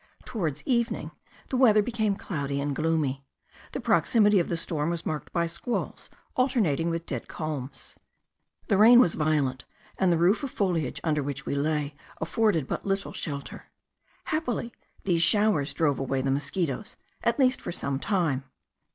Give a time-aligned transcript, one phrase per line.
[0.25, 1.11] Towards evening
[1.49, 3.23] the weather became cloudy and gloomy.
[3.73, 7.97] The proximity of the storm was marked by squalls alternating with dead calms.
[8.67, 9.63] The rain was violent,
[9.99, 13.69] and the roof of foliage, under which we lay, afforded but little shelter.
[14.23, 18.45] Happily these showers drove away the mosquitos, at least for some time.